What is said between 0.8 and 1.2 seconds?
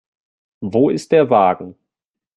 ist